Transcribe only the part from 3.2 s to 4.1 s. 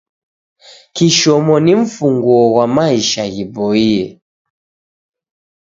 ghiboie.